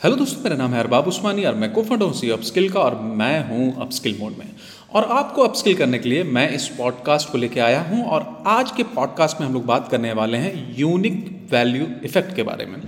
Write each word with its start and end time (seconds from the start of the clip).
Hello 0.00 0.16
दोस्तों, 0.16 0.42
मेरा 0.42 0.56
नाम 0.56 0.72
है 0.72 0.80
अरबाब 0.80 1.06
उस्मानी 1.08 1.44
और 1.44 1.54
मैं 1.54 1.70
को 1.72 1.82
फाउंडर 1.82 2.04
हूँ 2.06 2.14
सी 2.14 2.28
अपस्किल 2.30 2.68
का 2.72 2.80
और 2.80 2.94
मैं 3.14 3.48
हूँ 3.48 3.80
अपस्किल 3.82 4.16
मोड 4.18 4.32
में। 4.32 4.50
और 4.94 5.04
आपको 5.12 5.42
अपस्किल 5.42 5.74
करने 5.76 5.98
के 5.98 6.08
लिए 6.08 6.22
मैं 6.24 6.48
इस 6.50 6.66
पॉडकास्ट 6.68 7.30
को 7.32 7.38
लेके 7.38 7.60
आया 7.60 7.80
हूँ 7.88 8.04
और 8.06 8.26
आज 8.46 8.70
के 8.70 8.82
पॉडकास्ट 8.90 9.40
में 9.40 9.46
हम 9.46 9.54
लोग 9.54 9.64
बात 9.66 9.88
करने 9.90 10.12
वाले 10.12 10.38
हैं 10.38 10.76
यूनिक 10.78 11.48
वैल्यू 11.50 11.86
इफ़ेक्ट 12.04 12.34
के 12.36 12.42
बारे 12.42 12.66
में। 12.66 12.80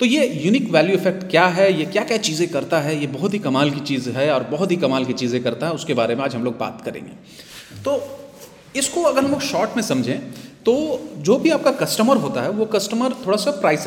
तो 0.00 0.06
ये 0.06 0.26
यूनिक 0.44 0.70
वैल्यू 0.70 0.94
इफ़ेक्ट 0.94 1.28
क्या 1.30 1.46
है? 1.48 1.70
ये 1.78 1.84
क्या 1.86 2.04
क्या 2.04 2.16
चीज़ें 2.18 2.48
करता 2.48 2.80
है? 2.80 2.98
ये 3.00 3.06
बहुत 3.08 3.34
ही 3.34 3.38
कमाल 3.40 3.70
की 3.70 3.80
चीज़ 3.82 4.08
है 4.10 4.30
और 4.32 4.44
बहुत 4.50 4.70
ही 4.70 4.76
कमाल 4.76 5.04
की 5.04 5.12
चीज़ें 5.14 5.42
करता 5.42 5.66
है, 5.66 5.72
उसके 5.72 5.94
बारे 5.94 6.14
में 6.14 6.24
आज 6.24 6.34
हम 6.34 6.44
लोग 6.44 6.58
बात 6.58 6.82
करेंगे। 6.84 7.12
तो 7.82 8.02
इसको 8.76 9.02
अगर 9.02 9.24
हम 9.24 9.30
लोग 9.30 9.40
शॉर्ट 9.42 9.76
में 9.76 9.82
समझें 9.84 10.18
तो 10.66 10.74
जो 11.18 11.36
भी 11.38 11.50
आपका 11.50 11.70
कस्टमर 11.78 12.16
होता 12.16 12.42
है, 12.42 12.50
वो 12.50 12.64
कस्टमर 12.66 13.14
थोड़ा 13.26 13.36
सा 13.36 13.50
प्राइस 13.50 13.86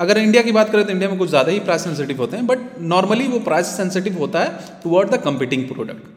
अगर 0.00 0.18
इंडिया 0.18 0.42
की 0.42 0.52
बात 0.52 0.70
करें 0.72 0.84
तो 0.84 0.92
इंडिया 0.92 1.10
में 1.10 1.18
कुछ 1.18 1.28
ज़्यादा 1.30 1.52
ही 1.52 1.60
प्राइस 1.60 1.84
सेंसिटिव 1.84 2.18
होते 2.18 2.36
हैं 2.36 2.46
बट 2.46 2.58
नॉर्मली 2.90 3.26
वो 3.28 3.38
प्राइस 3.40 3.76
सेंसिटिव 3.76 4.18
होता 4.18 4.40
है 4.40 4.80
toward 4.82 5.10
the 5.10 5.20
competing 5.22 5.68
product 5.68 6.16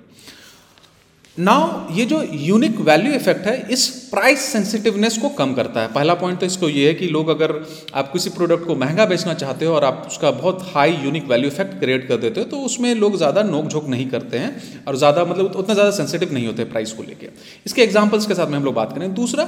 now 1.37 1.93
ये 1.95 2.05
जो 2.05 2.21
यूनिक 2.23 2.79
वैल्यू 2.79 3.11
इफ़ेक्ट 3.13 3.45
है, 3.47 3.55
इस 3.71 3.87
प्राइस 4.09 4.39
सेंसिटिवनेस 4.45 5.17
को 5.17 5.29
कम 5.31 5.53
करता 5.53 5.81
है। 5.81 5.87
पहला 5.93 6.13
पॉइंट 6.13 6.39
तो 6.39 6.45
इसको 6.45 6.69
ये 6.69 6.87
है 6.87 6.93
कि 6.93 7.07
लोग 7.07 7.29
अगर 7.29 7.53
आप 7.93 8.11
किसी 8.13 8.29
प्रोडक्ट 8.29 8.65
को 8.67 8.75
महँगा 8.75 9.05
बेचना 9.05 9.33
चाहते 9.35 9.65
हो 9.65 9.75
और 9.75 9.83
आप 9.83 10.03
उसका 10.07 10.31
बहुत 10.31 10.67
high 10.73 10.97
unique 11.03 11.29
value 11.29 11.49
effect 11.49 11.79
create 11.79 12.07
कर 12.07 12.17
देते 12.17 12.39
हो 12.39 12.45
तो 12.47 12.57
उसमें 12.61 12.93
लोग 12.95 13.15
ज़्यादा 13.17 13.43
नोक 13.43 13.67
झोंक 13.67 13.87
नहीं 13.87 14.09
करते 14.09 14.37
हैं 14.37 14.83
और 14.87 14.95
ज़्यादा 14.95 15.23
मतलब 15.25 15.55
उतना 15.55 15.73
ज़्यादा 15.73 15.91
सेंसिटिव 15.91 16.33
नहीं 16.33 16.47
होते 16.47 16.63
प्राइस 16.65 16.91
को 16.91 17.03
लेकर 17.03 17.31
इसके 17.65 17.81
एग्जाम्पल्स 17.83 18.25
के 18.25 18.35
साथ 18.35 18.47
में 18.47 18.57
हम 18.57 18.65
लोग 18.65 18.73
बात 18.75 18.93
करें। 18.95 19.13
दूसरा 19.13 19.47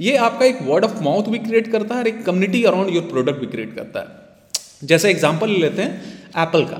ये 0.00 0.16
आपका 0.18 0.46
एक 0.46 0.58
वर्ड 0.62 0.84
ऑफ़ 0.84 1.02
माउथ 1.02 1.28
भी 1.28 1.38
क्रिएट 1.38 1.70
करता 1.72 1.94
है 1.94 2.00
और 2.00 2.08
एक 2.08 2.24
कम्युनिटी 2.24 2.62
अराउंड 2.64 2.94
योर 2.94 3.04
प्रोडक्ट 3.04 3.40
भी 3.40 3.46
क्रिएट 3.46 3.74
करता 3.76 4.00
है। 4.00 4.86
जैसे 4.86 5.10
एग्ज़ाम्पल 5.10 5.50
लेते 5.50 5.82
हैं 5.82 5.92
एप्पल 6.38 6.64
का। 6.64 6.76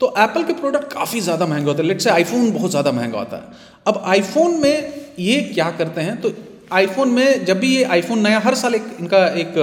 तो 0.00 0.14
एप्पल 0.18 0.44
के 0.44 0.52
प्रोडक्ट 0.52 0.92
काफ़ी 0.92 1.20
ज़्यादा 1.20 1.46
महँगे 1.46 1.64
होते 1.64 1.82
हैं। 1.82 1.88
लेट 1.88 2.00
से 2.00 2.10
आईफोन 2.10 2.50
बहुत 2.52 2.70
ज़्यादा 2.70 2.92
महँगा 2.92 3.18
होता 3.18 3.36
है। 3.36 3.42
अब 3.86 4.02
आईफोन 4.06 4.60
में 4.60 4.92
ये 5.18 5.40
क्या 5.54 5.70
करते 5.72 6.00
हैं? 6.00 6.20
तो 6.20 6.32
आईफोन 6.72 7.08
में 7.08 7.44
जब 7.44 7.58
भी 7.60 7.74
ये 7.76 7.84
आईफोन 7.86 8.18
नया, 8.20 8.38
हर 8.38 8.54
साल 8.54 8.74
एक 8.74 8.96
इनका 9.00 9.26
एक 9.36 9.54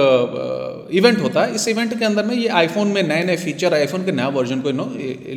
इवेंट 0.94 1.18
होता 1.20 1.42
है, 1.42 1.54
इस 1.54 1.66
इवेंट 1.68 1.98
के 1.98 2.04
अंदर 2.04 2.24
में 2.24 2.34
ये 2.34 2.48
आईफोन 2.50 2.88
में 2.88 3.02
नए 3.02 3.22
नए 3.24 3.36
फीचर 3.36 3.74
आईफोन 3.74 4.04
के 4.04 4.12
नया 4.12 4.28
वर्जन 4.30 4.60
को 4.60 4.70
इन 4.70 4.76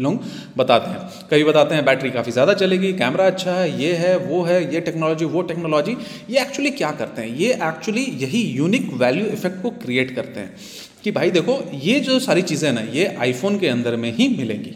लोग 0.01 0.23
बताते 0.57 0.89
हैं। 0.89 1.27
कभी 1.29 1.43
बताते 1.43 1.75
हैं 1.75 1.85
बैटरी 1.85 2.09
काफ़ी 2.11 2.31
ज़्यादा 2.31 2.53
चलेगी 2.55 2.91
कैमरा 2.95 3.25
अच्छा 3.27 3.51
है, 3.51 3.69
ये 3.81 3.93
है, 3.95 4.15
वो 4.19 4.41
है, 4.43 4.73
ये 4.73 4.81
टेक्नोलॉजी 4.81 5.25
वो 5.27 5.41
टेक्नोलॉजी 5.43 5.97
ये 6.29 6.41
एक्चुअली 6.41 6.71
क्या 6.73 6.91
करते 6.93 7.21
हैं? 7.21 7.35
ये 7.37 7.53
एक्चुअली 7.63 8.03
यही 8.21 8.41
यूनिक 8.51 8.91
वैल्यू 8.95 9.25
इफ़ेक्ट 9.27 9.61
को 9.61 9.69
क्रिएट 9.77 10.15
करते 10.15 10.39
हैं 10.39 10.55
कि 11.03 11.11
भाई 11.11 11.31
देखो, 11.31 11.59
ये 11.75 11.99
जो 11.99 12.19
सारी 12.21 12.41
चीज़ें 12.43 12.71
ना, 12.71 12.81
ये 12.81 13.15
आईफोन 13.19 13.59
के 13.59 13.67
अंदर 13.69 13.95
में 13.95 14.11
ही 14.13 14.27
मिलेंगी। 14.37 14.75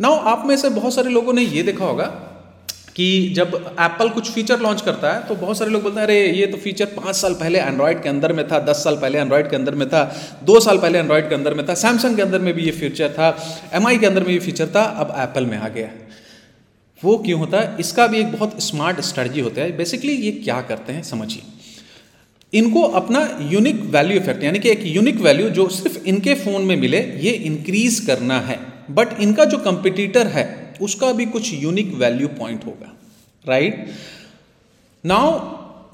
नाउ 0.00 0.14
आप 0.26 0.44
में 0.46 0.56
से 0.56 0.68
बहुत 0.70 0.94
सारे 0.94 1.10
लोगों 1.10 1.32
ने 1.32 1.42
ये 1.44 1.62
देखा 1.62 1.84
होगा 1.84 2.04
कि 3.00 3.28
जब 3.36 3.76
एप्पल 3.80 4.08
कुछ 4.08 4.30
फीचर 4.30 4.60
लॉन्च 4.60 4.80
करता 4.80 5.12
है 5.12 5.22
तो 5.28 5.34
बहुत 5.34 5.58
सारे 5.58 5.70
लोग 5.70 5.82
बोलते 5.82 6.00
हैं, 6.00 6.06
अरे, 6.06 6.32
ये 6.32 6.46
तो 6.46 6.56
फीचर 6.56 6.84
पाँच 6.84 7.16
साल 7.16 7.34
पहले 7.34 7.58
एंड्रॉयड 7.58 8.02
के 8.02 8.08
अंदर 8.08 8.32
में 8.32 8.48
था, 8.48 8.58
दस 8.58 8.84
साल 8.84 8.96
पहले 8.96 9.18
एंड्रॉयड 9.18 9.50
के 9.50 9.56
अंदर 9.56 9.74
में 9.74 9.88
था, 9.88 10.16
दो 10.44 10.60
साल 10.60 10.78
पहले 10.78 10.98
एंड्रॉयड 10.98 11.28
के 11.28 11.34
अंदर 11.34 11.54
में 11.54 11.68
था 11.68 11.74
सैमसंग 11.74 12.16
के 12.16 12.22
अंदर 12.22 12.38
में 12.38 12.54
भी 12.54 12.62
ये 12.62 12.70
फीचर 12.70 13.08
था 13.08 13.38
MI 13.76 13.98
के 13.98 14.06
अंदर 14.06 14.22
में 14.22 14.30
ये 14.30 14.38
फीचर 14.38 14.66
था, 14.66 14.82
अब 14.82 15.14
एप्पल 15.18 15.46
में 15.46 15.58
आ 15.58 15.68
गया 15.68 15.88
वो 17.04 17.18
क्यों 17.18 17.40
होता 17.40 17.60
है? 17.60 17.76
इसका 17.80 18.06
भी 18.06 18.18
एक 18.18 18.32
बहुत 18.32 18.62
स्मार्ट 18.62 19.00
स्ट्रेटजी 19.00 19.40
होता 19.40 19.60
है। 19.60 19.76
बेसिकली 19.76 20.12
ये 20.12 20.30
क्या 20.30 20.60
करते 20.60 20.92
हैं, 20.92 21.02
समझिए। 21.02 21.42
इनको 22.58 22.82
अपना 22.82 23.38
यूनिक 23.40 23.80
वैल्यू 23.80 24.16
इफ़ेक्ट 24.16 24.44
यानी 24.44 24.58
कि 24.58 24.70
एक 24.70 24.80
यूनिक 24.82 25.20
वैल्यू 25.20 25.50
जो 25.50 25.68
सिर्फ़ 25.68 26.04
इनके 26.04 26.34
फ़ोन 26.34 26.62
में 26.62 26.76
मिले, 26.76 26.98
ये 26.98 27.30
इंक्रीज 27.30 28.00
करना 28.00 28.40
है। 28.40 28.60
बट 28.90 29.08
इनका 29.20 29.44
जो 29.44 29.58
कंपिटिटर 29.58 30.26
है 30.26 30.59
उसका 30.82 31.12
भी 31.12 31.26
कुछ 31.26 31.52
यूनिक 31.54 31.94
वैल्यू 31.94 32.28
पॉइंट 32.38 32.66
होगा 32.66 32.92
right 33.44 33.86
now 35.04 35.38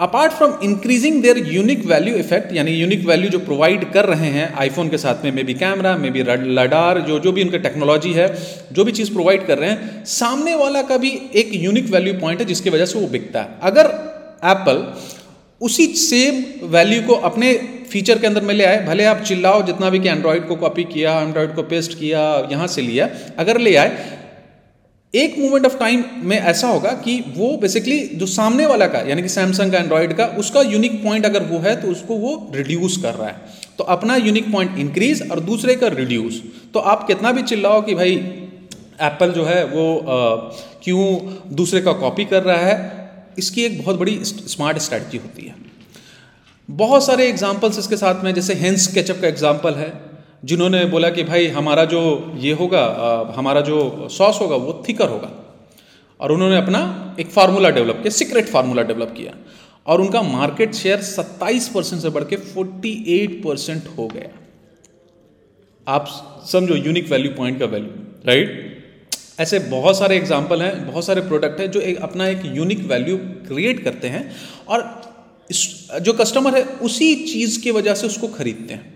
apart 0.00 0.32
from 0.32 0.58
increasing 0.62 1.20
their 1.22 1.38
unique 1.52 1.84
value 1.86 2.14
effect 2.16 2.52
यानी 2.52 2.70
यूनिक 2.70 3.06
वैल्यू 3.06 3.28
जो 3.30 3.38
प्रोवाइड 3.38 3.84
कर 3.92 4.04
रहे 4.04 4.30
हैं 4.30 4.52
आईफोन 4.54 4.88
के 4.88 4.98
साथ 4.98 5.24
में 5.24 5.30
may 5.32 5.42
be 5.42 5.54
camera 5.54 5.96
may 5.96 6.10
be 6.10 6.22
lidar 6.22 7.00
जो 7.00 7.18
जो 7.18 7.32
भी 7.32 7.42
उनका 7.42 7.58
टेक्नोलॉजी 7.58 8.12
है, 8.12 8.26
जो 8.72 8.84
भी 8.84 8.92
चीज़ 8.92 9.12
प्रोवाइड 9.12 9.46
कर 9.46 9.58
रहे 9.58 9.70
हैं, 9.70 10.04
सामने 10.04 10.54
वाला 10.54 10.82
का 10.82 10.96
भी 10.96 11.10
एक 11.34 11.50
यूनिक 11.54 11.86
वैल्यू 11.90 12.14
पॉइंट 12.20 12.40
है 12.40 12.46
जिसकी 12.46 12.70
वजह 12.70 12.86
से 12.86 12.98
वो 12.98 13.06
बिकता 13.06 13.42
है। 13.42 13.58
अगर 13.62 13.86
एप्पल 14.44 14.84
उसी 15.60 15.86
सेम 15.86 16.44
वैल्यू 16.68 17.02
को 17.02 17.14
अपने 17.24 17.52
फीचर 17.90 18.18
के 18.18 18.26
अंदर 18.26 18.42
में 18.42 18.54
ले 18.54 18.64
आए, 18.64 18.84
भले 18.86 19.04
आप 19.04 19.22
चिल्लाओ, 19.22 19.62
जितना 19.62 19.90
भी 19.90 19.98
कि 19.98 20.08
एंड्रॉयड 20.08 20.46
को 20.48 20.56
कॉपी 20.56 20.84
किया 20.84 21.18
एंड्रॉयड 21.20 21.54
को 21.54 21.62
पेस्ट 21.62 21.98
किया, 21.98 22.22
यहाँ 22.50 22.66
से 22.66 22.82
लिया, 22.82 23.08
अगर 23.38 23.60
ले 23.60 23.74
आए 23.76 24.15
एक 25.14 25.38
मोमेंट 25.38 25.66
ऑफ़ 25.66 25.76
टाइम 25.78 26.04
में 26.22 26.36
ऐसा 26.38 26.68
होगा 26.68 26.90
कि 27.04 27.20
वो 27.36 27.56
बेसिकली 27.56 27.98
जो 28.14 28.26
सामने 28.28 28.66
वाला 28.66 28.86
का, 28.86 28.98
यानी 29.00 29.22
कि 29.22 29.28
सैमसंग 29.28 29.72
का 29.72 29.78
एंड्रॉयड 29.78 30.12
का, 30.16 30.26
उसका 30.38 30.60
यूनिक 30.62 31.02
पॉइंट 31.04 31.26
अगर 31.26 31.42
वो 31.44 31.58
है 31.58 31.74
तो 31.82 31.88
उसको 31.88 32.16
वो 32.16 32.50
रिड्यूस 32.54 32.96
कर 33.02 33.14
रहा 33.14 33.28
है। 33.28 33.64
तो 33.78 33.84
अपना 33.86 34.16
यूनिक 34.16 34.50
पॉइंट 34.52 34.78
इंक्रीज 34.78 35.30
और 35.30 35.40
दूसरे 35.42 35.74
का 35.76 35.88
रिड्यूस 35.90 36.42
तो 36.74 36.80
आप 36.80 37.06
कितना 37.06 37.32
भी 37.32 37.42
चिल्लाओ 37.44 37.82
कि 37.82 37.94
भाई 37.94 38.14
एप्पल 39.02 39.32
जो 39.32 39.44
है 39.44 39.64
वो 39.66 39.86
क्यों 40.84 41.04
दूसरे 41.54 41.80
का 41.80 41.92
कॉपी 41.94 42.24
कर 42.24 42.42
रहा 42.42 42.56
है, 42.58 42.76
इसकी 43.38 43.64
एक 43.64 43.82
बहुत 43.82 43.98
बड़ी 43.98 44.18
स्मार्ट 44.22 44.78
स्ट्रैटी 44.78 45.16
होती 45.18 45.46
है। 45.46 45.54
बहुत 46.68 47.04
सारे 47.06 47.28
एग्जाम्पल्स 47.28 47.78
इसके 47.78 47.96
साथ 47.96 48.24
में, 48.24 48.32
जैसे 48.34 48.54
हेंस 48.54 48.86
केचअप 48.86 49.20
का 49.20 49.28
एग्ज़ाम्पल 49.28 49.74
है। 49.74 49.92
जिन्होंने 50.46 50.84
बोला 50.86 51.08
कि 51.10 51.22
भाई 51.24 51.46
हमारा 51.48 51.84
जो 51.84 52.00
ये 52.38 52.52
होगा 52.52 52.82
हमारा 53.36 53.60
जो 53.60 54.08
सॉस 54.12 54.40
होगा, 54.40 54.56
वो 54.56 54.82
थिकर 54.88 55.08
होगा। 55.08 55.30
और 56.20 56.32
उन्होंने 56.32 56.56
अपना 56.56 56.80
एक 57.20 57.30
फार्मूला 57.30 57.70
डेवलप 57.70 57.96
किया 57.96 58.10
सीक्रेट 58.10 58.48
फार्मूला 58.48 58.82
डेवलप 58.82 59.14
किया। 59.16 59.32
और 59.86 60.00
उनका 60.00 60.22
मार्केट 60.22 60.74
शेयर 60.74 61.02
27 61.02 61.68
परसेंट 61.68 62.02
से 62.02 62.10
बढ़ 62.10 62.24
के 62.24 62.36
48 62.36 63.40
परसेंट 63.44 63.88
हो 63.98 64.06
गया। 64.06 64.28
आप 65.86 66.06
समझो 66.50 66.74
यूनिक 66.76 67.10
वैल्यू 67.10 67.30
पॉइंट 67.32 67.58
का 67.58 67.66
वैल्यू 67.66 67.90
राइट 68.26 68.64
ऐसे 69.40 69.58
बहुत 69.60 69.98
सारे 69.98 70.16
एग्ज़ाम्पल 70.16 70.62
हैं, 70.62 70.86
बहुत 70.86 71.04
सारे 71.04 71.20
प्रोडक्ट 71.20 71.60
हैं 71.60 71.70
जो 71.70 71.80
एक 71.82 72.00
अपना 72.00 72.28
एक 72.28 72.42
यूनिक 72.46 72.84
वैल्यू 72.86 73.16
क्रिएट 73.48 73.84
करते 73.84 74.08
हैं। 74.08 74.30
और 74.68 74.84
जो 76.00 76.12
कस्टमर 76.12 76.56
है, 76.56 76.62
उसी 76.62 77.14
चीज़ 77.24 77.60
की 77.62 77.70
वजह 77.70 77.94
से 77.94 78.06
उसको 78.06 78.28
खरीदते 78.28 78.74
हैं। 78.74 78.95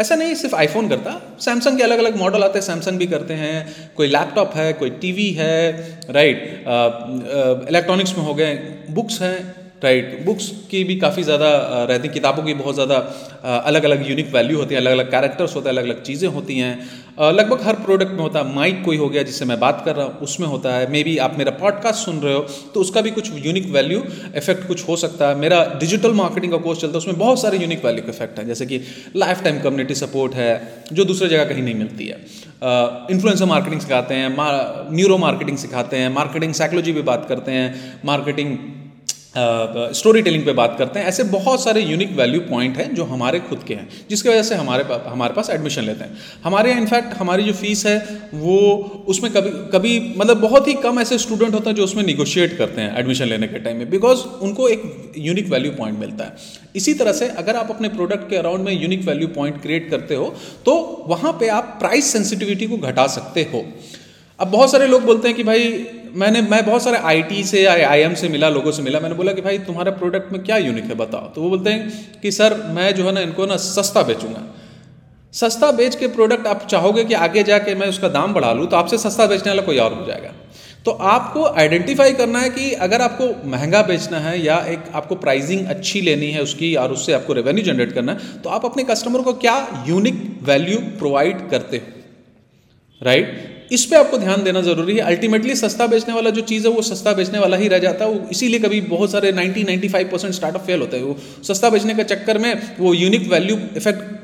ऐसा 0.00 0.14
नहीं, 0.14 0.34
सिर्फ़ 0.34 0.54
आईफोन 0.56 0.88
करता। 0.88 1.10
सैमसंग 1.40 1.76
के 1.78 1.82
अलग 1.82 1.98
अलग 1.98 2.16
मॉडल 2.16 2.42
आते 2.42 2.58
हैं 2.58 2.66
सैमसंग 2.66 2.98
भी 2.98 3.06
करते 3.06 3.34
हैं। 3.34 3.92
कोई 3.96 4.06
लैपटॉप 4.06 4.52
है, 4.56 4.72
कोई 4.72 4.90
टीवी 5.00 5.30
है 5.32 5.56
राइट 6.10 6.64
इलेक्ट्रॉनिक्स 7.68 8.16
में 8.18 8.24
हो 8.24 8.34
गए 8.34 8.54
बुक्स 8.90 9.20
हैं। 9.22 9.59
राइट 9.82 10.24
बुक्स 10.24 10.48
की 10.70 10.82
भी 10.84 10.96
काफ़ी 10.98 11.22
ज़्यादा 11.22 11.50
रहती 11.84 12.08
किताबों 12.10 12.42
की 12.42 12.54
बहुत 12.54 12.74
ज़्यादा 12.74 12.96
अलग 13.60 13.84
अलग 13.84 14.08
यूनिक 14.08 14.34
वैल्यू 14.34 14.58
होती 14.58 14.74
है 14.74 14.80
अलग 14.80 14.92
अलग 14.92 15.10
कैरेक्टर्स 15.10 15.54
होते 15.56 15.68
हैं 15.68 15.76
अलग 15.76 15.84
अलग 15.84 16.02
चीज़ें 16.02 16.28
होती 16.30 16.58
हैं। 16.58 16.72
लगभग 17.32 17.62
हर 17.64 17.74
प्रोडक्ट 17.76 18.10
में 18.10 18.18
होता 18.18 18.38
है 18.38 18.54
माइक 18.54 18.82
कोई 18.84 18.96
हो 18.96 19.08
गया 19.08 19.22
जिससे 19.22 19.44
मैं 19.44 19.58
बात 19.60 19.82
कर 19.84 19.96
रहा 19.96 20.06
हूँ, 20.06 20.18
उसमें 20.18 20.46
होता 20.48 20.74
है। 20.74 20.90
मे 20.92 21.02
बी 21.04 21.16
आप 21.18 21.38
मेरा 21.38 21.50
पॉडकास्ट 21.60 22.04
सुन 22.04 22.18
रहे 22.18 22.34
हो 22.34 22.40
तो 22.74 22.80
उसका 22.80 23.00
भी 23.00 23.10
कुछ 23.10 23.30
यूनिक 23.46 23.66
वैल्यू 23.70 24.02
इफ़ेक्ट 24.36 24.66
कुछ 24.66 24.86
हो 24.88 24.96
सकता 24.96 25.28
है। 25.28 25.38
मेरा 25.38 25.64
डिजिटल 25.80 26.12
मार्केटिंग 26.14 26.52
का 26.52 26.58
कोर्स 26.58 26.80
चलता 26.80 26.92
है, 26.92 26.98
उसमें 26.98 27.18
बहुत 27.18 27.40
सारे 27.42 27.58
यूनिक 27.58 27.84
वैल्यू 27.84 28.02
के 28.02 28.10
इफ़ेक्ट 28.10 28.38
हैं, 28.38 28.46
जैसे 28.46 28.66
कि 28.66 28.80
लाइफ 29.16 29.42
टाइम 29.44 29.60
कम्युनिटी 29.60 29.94
सपोर्ट 29.96 30.34
है, 30.34 30.52
जो 30.92 31.04
दूसरी 31.04 31.28
जगह 31.28 31.44
कहीं 31.44 31.62
नहीं 31.62 31.74
मिलती 31.76 32.06
है। 32.06 32.18
इन्फ्लुएंसर 33.10 33.44
मार्केटिंग 33.46 33.80
सिखाते 33.80 34.14
हैं 34.14 34.36
न्यूरो 34.92 35.18
मार्केटिंग 35.18 35.58
सिखाते 35.58 35.96
हैं 35.96 36.12
मार्केटिंग 36.14 36.54
साइकोलॉजी 36.54 36.92
भी 36.92 37.02
बात 37.04 37.26
करते 37.28 37.52
हैं 37.52 38.00
मार्केटिंग 38.04 38.56
स्टोरी 39.34 40.20
टेलिंग 40.22 40.44
पे 40.44 40.52
बात 40.52 40.74
करते 40.78 40.98
हैं। 40.98 41.06
ऐसे 41.06 41.24
बहुत 41.24 41.62
सारे 41.62 41.80
यूनिक 41.82 42.12
वैल्यू 42.12 42.40
पॉइंट 42.42 42.76
हैं 42.76 42.94
जो 42.94 43.04
हमारे 43.04 43.40
खुद 43.40 43.62
के 43.64 43.74
हैं 43.74 43.88
जिसकी 44.10 44.28
वजह 44.28 44.42
से 44.42 44.54
हमारे 44.54 44.84
पा, 44.84 45.04
हमारे 45.08 45.34
पास 45.34 45.50
एडमिशन 45.50 45.82
लेते 45.82 46.04
हैं। 46.04 46.16
हमारे 46.44 46.70
यहाँ 46.70 46.80
इनफैक्ट 46.80 47.14
हमारी 47.16 47.42
जो 47.42 47.52
फ़ीस 47.52 47.84
है 47.86 47.98
वो 48.34 48.56
उसमें 49.08 49.32
कभी 49.32 49.50
कभी 49.72 49.92
मतलब 50.16 50.40
बहुत 50.40 50.68
ही 50.68 50.74
कम 50.82 50.98
ऐसे 51.00 51.18
स्टूडेंट 51.18 51.54
होते 51.54 51.70
हैं 51.70 51.76
जो 51.76 51.84
उसमें 51.84 52.02
निगोशिएट 52.04 52.56
करते 52.58 52.80
हैं 52.80 52.98
एडमिशन 52.98 53.26
लेने 53.26 53.48
के 53.48 53.58
टाइम 53.58 53.76
में 53.76 53.90
बिकॉज़ 53.90 54.24
उनको 54.42 54.68
एक 54.68 55.12
यूनिक 55.18 55.48
वैल्यू 55.48 55.72
पॉइंट 55.72 55.98
मिलता 55.98 56.24
है। 56.24 56.36
इसी 56.76 56.94
तरह 56.94 57.12
से 57.12 57.28
अगर 57.36 57.56
आप 57.56 57.70
अपने 57.70 57.88
प्रोडक्ट 57.90 58.28
के 58.30 58.36
अराउंड 58.36 58.64
में 58.64 58.72
यूनिक 58.72 59.06
वैल्यू 59.06 59.28
पॉइंट 59.36 59.62
क्रिएट 59.62 59.88
करते 59.90 60.14
हो 60.14 60.34
तो 60.66 60.74
वहाँ 61.08 61.32
पर 61.32 61.48
आप 61.50 61.76
प्राइस 61.80 62.12
सेंसिटिविटी 62.12 62.66
को 62.66 62.76
घटा 62.78 63.06
सकते 63.08 63.48
हो। 63.52 63.64
अब 64.38 64.48
बहुत 64.48 64.70
सारे 64.70 64.86
लोग 64.86 65.02
बोलते 65.04 65.28
हैं 65.28 65.36
कि 65.36 65.42
भाई 65.44 65.64
मैंने, 66.14 66.40
मैं 66.42 66.64
बहुत 66.66 66.82
सारे 66.82 66.98
आईटी 66.98 67.42
से 67.44 67.64
आई 67.66 68.00
एम 68.00 68.14
से 68.14 68.28
मिला, 68.28 68.48
लोगों 68.48 68.72
से 68.72 68.82
मिला, 68.82 69.00
मैंने 69.00 69.14
बोला 69.14 69.32
कि 69.32 69.40
भाई 69.40 69.58
तुम्हारा 69.60 69.90
प्रोडक्ट 69.92 70.32
में 70.32 70.42
क्या 70.42 70.56
यूनिक 70.58 70.84
है 70.84 70.94
बताओ। 70.96 71.28
तो 71.28 71.42
वो 71.42 71.50
बोलते 71.50 71.70
हैं 71.70 72.20
कि 72.22 72.32
सर, 72.32 72.54
मैं 72.68 72.94
जो 72.94 73.06
है 73.06 73.12
ना, 73.12 73.20
इनको 73.20 73.46
ना 73.46 73.56
सस्ता 73.58 74.02
बेचूँगा। 74.02 74.42
सस्ता 75.34 75.70
बेच 75.72 75.94
के 75.94 76.06
प्रोडक्ट 76.08 76.46
आप 76.46 76.66
चाहोगे 76.66 77.04
कि 77.04 77.14
आगे 77.16 77.42
जाके 77.42 77.74
मैं 77.74 77.88
उसका 77.88 78.08
दाम 78.10 78.32
बढ़ा 78.34 78.52
लूँ 78.52 78.66
तो 78.66 78.76
आपसे 78.76 78.98
सस्ता 78.98 79.26
बेचने 79.26 79.50
वाला 79.50 79.62
कोई 79.62 79.78
और 79.78 79.92
हो 79.92 80.06
जाएगा। 80.06 80.32
तो 80.84 80.90
आपको 80.90 81.44
आइडेंटिफाई 81.44 82.12
करना 82.12 82.38
है 82.38 82.48
कि 82.50 82.72
अगर 82.80 83.02
आपको 83.02 83.26
महँगा 83.50 83.82
बेचना 83.82 84.18
है, 84.18 84.40
या 84.40 84.58
एक 84.68 84.90
आपको 84.94 85.14
प्राइसिंग 85.16 85.66
अच्छी 85.66 86.00
लेनी 86.00 86.30
है 86.30 86.42
उसकी, 86.42 86.74
और 86.74 86.92
उससे 86.92 87.12
आपको 87.12 87.32
रेवेन्यू 87.32 87.64
जनरेट 87.64 87.92
करना 87.92 88.12
है 88.12 88.42
तो 88.42 88.50
आप 88.50 88.64
अपने 88.64 88.84
कस्टमर 88.84 89.22
को 89.22 89.32
क्या 89.36 89.84
यूनिक 89.88 90.22
वैल्यू 90.42 90.78
प्रोवाइड 90.98 91.48
करते 91.50 91.76
हो? 91.76 91.98
राइट 93.00 93.59
इस 93.70 93.84
पर 93.86 93.96
आपको 93.96 94.18
ध्यान 94.18 94.42
देना 94.44 94.60
ज़रूरी 94.62 94.96
है। 94.96 95.02
अल्टीमेटली 95.06 95.54
सस्ता 95.56 95.86
बेचने 95.86 96.14
वाला 96.14 96.30
जो 96.30 96.42
चीज़ 96.42 96.66
है, 96.68 96.72
वो 96.72 96.82
सस्ता 96.84 97.12
बेचने 97.12 97.38
वाला 97.38 97.56
ही 97.56 97.68
रह 97.68 97.78
जाता 97.78 98.04
है। 98.04 98.10
वो 98.10 98.28
इसीलिए 98.30 98.60
कभी 98.60 98.80
बहुत 98.88 99.12
सारे 99.12 99.32
90 99.32 99.64
95 99.64 100.10
परसेंट 100.12 100.34
स्टार्टअप 100.34 100.66
फेल 100.66 100.80
होते 100.80 100.96
हैं। 100.96 101.04
वो 101.04 101.16
सस्ता 101.44 101.70
बेचने 101.70 101.94
के 101.94 102.04
चक्कर 102.06 102.38
में 102.38 102.54
वो 102.80 102.94
यूनिक 102.94 103.28
वैल्यू 103.30 103.58
इफ़ेक्ट 103.76 104.18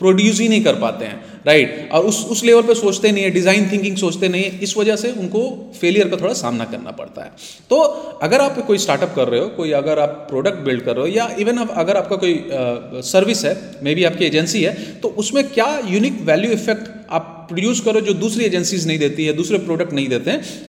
प्रोड्यूस 0.00 0.38
ही 0.40 0.48
नहीं 0.48 0.62
कर 0.64 0.74
पाते 0.74 1.04
हैं 1.04 1.16
राइट 1.46 1.88
और 1.92 2.04
उस 2.04 2.16
उस 2.30 2.42
लेवल 2.44 2.62
पे 2.62 2.74
सोचते 2.74 3.10
नहीं 3.12 3.24
है 3.24 3.30
डिज़ाइन 3.30 3.68
थिंकिंग 3.72 3.96
सोचते 3.96 4.28
नहीं 4.28 4.44
है। 4.44 4.58
इस 4.62 4.76
वजह 4.76 4.96
से 4.96 5.10
उनको 5.14 5.42
फेलियर 5.80 6.08
का 6.08 6.16
थोड़ा 6.16 6.32
सामना 6.34 6.64
करना 6.64 6.90
पड़ता 6.92 7.24
है। 7.24 7.30
तो 7.70 7.78
अगर 8.22 8.40
आप 8.40 8.58
कोई 8.66 8.78
स्टार्टअप 8.78 9.12
कर 9.16 9.28
रहे 9.28 9.40
हो, 9.40 9.48
कोई 9.48 9.70
अगर 9.72 9.98
आप 9.98 10.26
प्रोडक्ट 10.30 10.58
बिल्ड 10.64 10.82
कर 10.84 10.96
रहे 10.96 11.02
हो, 11.02 11.14
या 11.16 11.28
इवन 11.38 11.58
अगर 11.58 11.96
आपका 11.96 12.16
कोई 12.16 13.02
सर्विस 13.04 13.44
है 13.44 13.54
मे 13.82 13.94
बी 13.94 14.04
आपकी 14.04 14.24
एजेंसी 14.24 14.62
है 14.62 14.74
तो 15.02 15.08
उसमें 15.18 15.44
क्या 15.50 15.68
यूनिक 15.86 16.20
वैल्यू 16.24 16.50
इफ़ेक्ट 16.52 16.90
आप 17.10 17.41
प्रोड्यूस 17.52 17.80
करो 17.80 18.00
जो 18.00 18.12
दूसरी 18.16 18.44
एजेंसीज 18.44 18.86
नहीं 18.86 18.98
देती 18.98 19.24
है, 19.24 19.32
दूसरे 19.34 19.58
प्रोडक्ट 19.60 19.92
नहीं 19.92 20.08
देते 20.08 20.30
हैं 20.30 20.68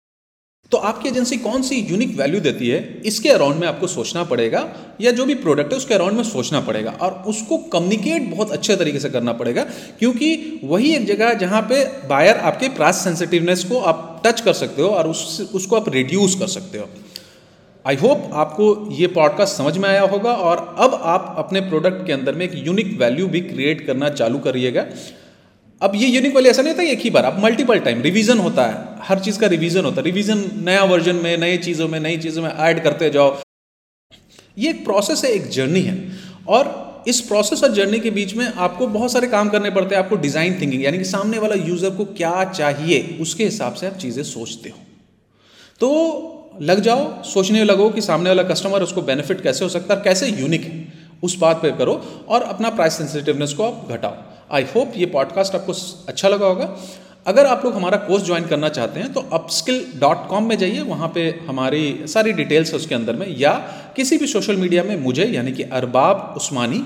तो 0.72 0.78
आपकी 0.78 1.08
एजेंसी 1.08 1.36
कौन 1.38 1.62
सी 1.62 1.76
यूनिक 1.80 2.10
वैल्यू 2.16 2.40
देती 2.40 2.68
है, 2.68 2.78
इसके 3.04 3.28
अराउंड 3.28 3.56
में 3.56 3.66
आपको 3.68 3.86
सोचना 3.86 4.22
पड़ेगा, 4.24 4.60
या 5.00 5.10
जो 5.10 5.24
भी 5.26 5.34
प्रोडक्ट 5.36 5.72
है, 5.72 5.76
उसके 5.78 5.94
अराउंड 5.94 6.16
में 6.16 6.22
सोचना 6.24 6.60
पड़ेगा, 6.60 6.90
और 6.92 7.12
उसको 7.26 7.58
कम्युनिकेट 7.72 8.30
बहुत 8.30 8.50
अच्छे 8.50 8.76
तरीके 8.76 8.98
से 8.98 9.10
करना 9.10 9.32
पड़ेगा, 9.32 9.64
क्योंकि 9.98 10.60
वही 10.64 10.94
एक 10.94 11.06
जगह 11.06 11.32
जहाँ 11.34 11.62
पे 11.62 11.84
बायर 12.08 12.36
आपके 12.36 12.68
प्राइस 12.76 13.02
सेंसिटिवनेस 13.04 13.64
को 13.64 13.80
आप 13.82 14.22
टच 14.26 14.40
कर 14.40 14.52
सकते 14.52 14.82
हो, 14.82 14.88
और 14.88 15.08
उस, 15.08 15.50
उसको 15.54 15.76
आप 15.76 15.88
रिड्यूस 15.88 16.38
कर 16.40 16.46
सकते 16.48 16.78
हो। 16.78 16.88
आई 17.84 17.96
होप 17.96 18.30
आपको 18.34 18.74
ये 18.92 19.06
पॉडकास्ट 19.10 19.56
समझ 19.56 19.76
में 19.78 19.88
आया 19.88 20.02
होगा, 20.04 20.32
और 20.32 20.66
अब 20.78 21.00
आप 21.06 21.34
अपने 21.38 21.60
प्रोडक्ट 21.68 22.06
के 22.06 22.12
अंदर 22.12 22.34
में 22.34 22.44
एक 22.46 22.54
यूनिक 22.66 22.98
वैल्यू 23.00 23.26
भी 23.26 23.40
क्रिएट 23.42 23.86
करना 23.86 24.08
चालू 24.12 24.38
करिएगा। 24.38 24.86
अब 25.82 25.92
ये 25.94 26.08
यूनिक 26.08 26.34
वाली 26.34 26.48
ऐसा 26.48 26.62
नहीं 26.62 26.72
होता 26.72 26.82
एक 26.82 27.00
ही 27.00 27.10
बार। 27.10 27.24
अब 27.24 27.38
मल्टीपल 27.44 27.78
टाइम 27.78 28.00
रिवीजन 28.02 28.38
होता 28.38 28.66
है। 28.66 28.98
हर 29.02 29.18
चीज़ 29.18 29.38
का 29.38 29.46
रिवीजन 29.46 29.84
होता 29.84 30.00
है। 30.00 30.04
रिवीजन 30.04 30.44
नया 30.64 30.82
वर्जन 30.84 31.16
में, 31.16 31.36
नई 31.36 31.56
चीज़ों 31.58 31.88
में, 31.88 31.98
नई 32.00 32.16
चीज़ों 32.16 32.42
में 32.42 32.50
ऐड 32.50 32.82
करते 32.84 33.10
जाओ। 33.10 33.36
ये 34.58 34.70
एक 34.70 34.84
प्रोसेस 34.84 35.24
है, 35.24 35.30
एक 35.30 35.48
जर्नी 35.48 35.80
है। 35.80 35.96
और 36.48 37.04
इस 37.08 37.20
प्रोसेस 37.20 37.62
और 37.64 37.72
जर्नी 37.72 38.00
के 38.00 38.10
बीच 38.10 38.34
में 38.34 38.46
आपको 38.46 38.86
बहुत 38.86 39.12
सारे 39.12 39.26
काम 39.26 39.48
करने 39.48 39.70
पड़ते 39.70 39.94
हैं, 39.94 40.02
आपको 40.02 40.16
डिज़ाइन 40.16 40.60
थिंकिंग 40.60 40.82
यानी 40.84 40.98
कि 40.98 41.04
सामने 41.04 41.38
वाला 41.38 41.54
यूज़र 41.54 41.90
को 41.90 42.04
क्या 42.04 42.44
चाहिए, 42.44 43.18
उसके 43.20 43.44
हिसाब 43.44 43.74
से 43.74 43.86
आप 43.86 43.94
चीज़ें 43.96 44.22
सोचते 44.22 44.70
हो। 44.70 44.78
तो 45.80 46.58
लग 46.62 46.80
जाओ, 46.80 47.22
सोचने 47.22 47.64
लगो 47.64 47.88
कि 47.90 48.00
सामने 48.00 48.30
वाला 48.30 48.42
कस्टमर 48.42 48.82
उसको 48.82 49.02
बेनिफिट 49.02 49.40
कैसे 49.42 49.64
हो 49.64 49.68
सकता 49.70 49.94
है, 49.94 50.00
कैसे 50.00 50.28
यूनिक 50.28 50.64
है। 50.64 50.92
उस 51.22 51.38
बात 51.38 51.56
पे 51.56 51.70
करो 51.70 51.94
और 52.28 52.42
अपना 52.42 52.70
प्राइस 52.70 52.92
सेंसिटिवनेस 52.92 53.52
को 53.52 53.62
आप 53.62 53.88
घटाओ। 53.90 54.14
आई 54.52 54.64
होप 54.76 54.92
ये 54.96 55.06
पॉडकास्ट 55.06 55.54
आपको 55.54 55.72
अच्छा 56.08 56.28
लगा 56.28 56.46
होगा। 56.46 56.76
अगर 57.26 57.46
आप 57.46 57.64
लोग 57.64 57.74
हमारा 57.74 57.96
कोर्स 57.98 58.24
ज्वाइन 58.24 58.46
करना 58.46 58.68
चाहते 58.68 59.00
हैं 59.00 59.12
तो 59.12 59.20
अपस्किल 59.32 59.84
डॉट 59.96 60.26
कॉम 60.28 60.48
में 60.48 60.56
जाइए। 60.58 60.80
वहाँ 60.80 61.10
पे 61.14 61.28
हमारी 61.48 61.82
सारी 62.04 62.32
डिटेल्स 62.32 62.70
है 62.70 62.76
उसके 62.76 62.94
अंदर 62.94 63.16
में। 63.16 63.26
या 63.38 63.52
किसी 63.96 64.16
भी 64.18 64.26
सोशल 64.26 64.56
मीडिया 64.56 64.84
में 64.84 64.96
मुझे 64.96 65.24
यानी 65.24 65.52
कि 65.52 65.62
अरबाब 65.62 66.34
उस्मानी 66.36 66.82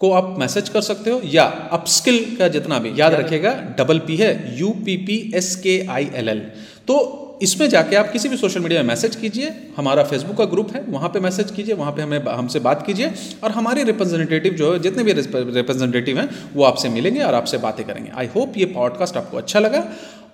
को 0.00 0.12
आप 0.12 0.36
मैसेज 0.38 0.68
कर 0.68 0.80
सकते 0.80 1.10
हो। 1.10 1.20
या 1.24 1.44
अपस्किल 1.72 2.36
का 2.38 2.48
जितना 2.48 2.78
भी 2.78 2.92
याद 2.96 3.14
रखिएगा 3.14 3.52
डबल 3.78 3.98
पी 3.98 4.16
है 4.16 4.58
U 4.58 4.70
P 4.84 4.96
P 4.96 5.32
S 5.34 5.54
K 5.56 5.80
I 5.90 6.10
L 6.14 6.28
L 6.28 6.40
तो 6.88 6.98
इसमें 7.42 7.68
जाके 7.68 7.96
आप 7.96 8.10
किसी 8.12 8.28
भी 8.28 8.36
सोशल 8.36 8.60
मीडिया 8.60 8.82
में 8.82 8.88
मैसेज 8.88 9.16
कीजिए। 9.16 9.52
हमारा 9.76 10.02
फेसबुक 10.04 10.36
का 10.36 10.44
ग्रुप 10.44 10.72
है, 10.76 10.82
वहाँ 10.88 11.08
पे 11.08 11.20
मैसेज 11.20 11.50
कीजिए, 11.50 11.74
वहाँ 11.74 11.92
पे 11.92 12.02
हमें 12.02 12.18
हमसे 12.20 12.60
बात 12.60 12.86
कीजिए 12.86 13.12
और 13.44 13.50
हमारे 13.50 13.84
रिप्रेजेंटेटिव 13.84 14.54
जो 14.54 14.72
है, 14.72 14.78
जितने 14.78 15.04
भी 15.04 15.12
रिप्रेजेंटेटिव 15.12 16.18
हैं, 16.18 16.28
वो 16.54 16.64
आपसे 16.64 16.88
मिलेंगे 16.88 17.20
और 17.20 17.34
आपसे 17.34 17.58
बातें 17.58 17.84
करेंगे। 17.86 18.10
आई 18.10 18.26
होप 18.26 18.58
ये 18.58 18.64
पॉडकास्ट 18.74 19.16
आपको 19.16 19.36
अच्छा 19.36 19.60
लगा 19.60 19.86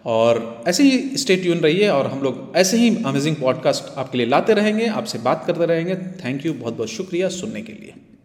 और 0.06 0.64
ऐसे 0.68 0.82
ही 0.82 1.16
स्टे 1.16 1.36
ट्यून 1.36 1.58
रहिए 1.58 1.88
और 1.88 2.06
हम 2.06 2.22
लोग 2.22 2.52
ऐसे 2.56 2.76
ही 2.76 2.94
अमेजिंग 3.04 3.36
पॉडकास्ट 3.36 3.98
आपके 3.98 4.18
लिए 4.18 4.26
लाते 4.26 4.54
रहेंगे, 4.54 4.86
आपसे 4.86 5.18
बात 5.18 5.44
करते 5.46 5.66
रहेंगे। 5.66 5.96
थैंक 6.24 6.46
यू 6.46 6.52
बहुत 6.54 6.76
बहुत 6.76 6.88
शुक्रिया 6.90 7.28
सुनने 7.28 7.62
के 7.62 7.72
लिए। 7.72 8.17